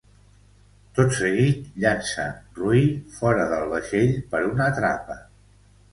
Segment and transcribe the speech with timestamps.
[0.99, 2.25] Tot seguit llança
[2.61, 2.81] Ruy
[3.19, 5.19] fora del vaixell per una trapa.